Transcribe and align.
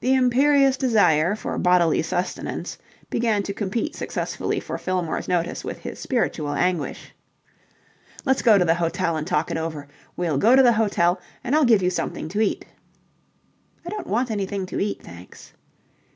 The 0.00 0.14
imperious 0.14 0.76
desire 0.76 1.36
for 1.36 1.56
bodily 1.58 2.02
sustenance 2.02 2.76
began 3.08 3.44
to 3.44 3.54
compete 3.54 3.94
successfully 3.94 4.58
for 4.58 4.78
Fillmore's 4.78 5.28
notice 5.28 5.62
with 5.62 5.78
his 5.78 6.00
spiritual 6.00 6.54
anguish. 6.54 7.14
"Let's 8.24 8.42
go 8.42 8.58
to 8.58 8.64
the 8.64 8.74
hotel 8.74 9.16
and 9.16 9.24
talk 9.24 9.52
it 9.52 9.56
over. 9.56 9.86
We'll 10.16 10.38
go 10.38 10.56
to 10.56 10.62
the 10.64 10.72
hotel 10.72 11.20
and 11.44 11.54
I'll 11.54 11.64
give 11.64 11.84
you 11.84 11.90
something 11.90 12.28
to 12.30 12.40
eat." 12.40 12.64
"I 13.86 13.90
don't 13.90 14.08
want 14.08 14.32
anything 14.32 14.66
to 14.66 14.80
eat, 14.80 15.00
thanks." 15.04 15.52